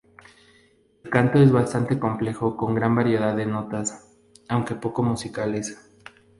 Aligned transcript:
El 1.03 1.11
canto 1.11 1.37
es 1.37 1.51
bastante 1.51 1.99
complejo 1.99 2.57
con 2.57 2.73
gran 2.73 2.95
variedad 2.95 3.35
de 3.35 3.45
notas, 3.45 4.17
aunque 4.49 4.73
poco 4.73 5.03
musicales. 5.03 5.77